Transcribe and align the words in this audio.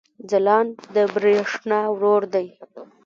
ځلاند 0.29 0.73
د 0.93 0.95
برېښنا 1.13 1.79
ورور 1.97 2.23
دی 2.33 2.47